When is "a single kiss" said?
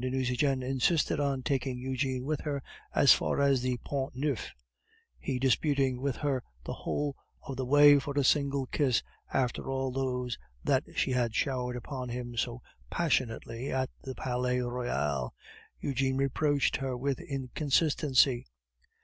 8.18-9.04